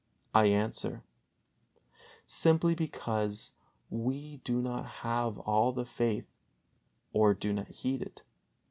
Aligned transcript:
I 0.33 0.45
answer: 0.47 1.03
Simply 2.25 2.73
because 2.73 3.53
we 3.91 4.37
do 4.37 4.59
not 4.59 4.87
all 5.05 5.73
have 5.75 5.87
faith 5.89 6.25
or 7.13 7.35
do 7.35 7.53
not 7.53 7.67
heed 7.67 8.01
it. 8.01 8.23